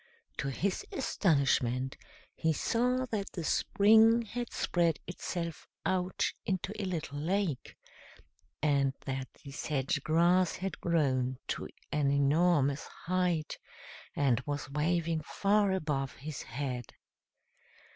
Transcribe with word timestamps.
To 0.37 0.47
his 0.49 0.83
astonishment 0.91 1.95
he 2.33 2.53
saw 2.53 3.05
that 3.11 3.33
the 3.33 3.43
spring 3.43 4.23
had 4.23 4.51
spread 4.51 4.97
itself 5.05 5.67
out 5.85 6.25
into 6.43 6.73
a 6.81 6.85
little 6.85 7.19
lake, 7.19 7.75
and 8.63 8.95
that 9.05 9.27
the 9.43 9.51
sedge 9.51 10.01
grass 10.01 10.55
had 10.55 10.81
grown 10.81 11.37
to 11.49 11.67
an 11.91 12.09
enormous 12.09 12.87
height, 13.05 13.59
and 14.15 14.39
was 14.47 14.71
waving 14.71 15.21
far 15.21 15.71
above 15.71 16.15
his 16.15 16.41
head. 16.41 16.93